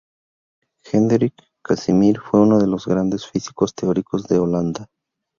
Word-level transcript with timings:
Hendrik 0.83 1.35
Casimir 1.63 2.19
fue 2.19 2.39
uno 2.41 2.57
de 2.57 2.65
los 2.65 2.87
grandes 2.87 3.27
físicos 3.27 3.75
teóricos 3.75 4.23
de 4.27 4.39
Holanda. 4.39 4.89